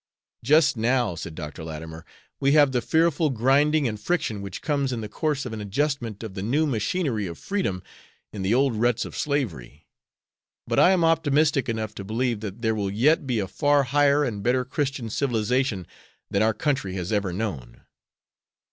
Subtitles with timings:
[0.43, 1.63] "Just now," said Dr.
[1.63, 2.03] Latimer,
[2.39, 6.23] "we have the fearful grinding and friction which comes in the course of an adjustment
[6.23, 7.83] of the new machinery of freedom
[8.33, 9.85] in the old ruts of slavery.
[10.65, 14.23] But I am optimistic enough to believe that there will yet be a far higher
[14.23, 15.85] and better Christian civilization
[16.31, 17.81] than our country has ever known."